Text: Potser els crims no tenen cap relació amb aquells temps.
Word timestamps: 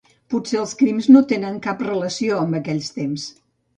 Potser 0.33 0.55
els 0.61 0.71
crims 0.79 1.09
no 1.15 1.21
tenen 1.33 1.59
cap 1.67 1.85
relació 1.91 2.41
amb 2.47 2.59
aquells 2.61 2.93
temps. 2.97 3.29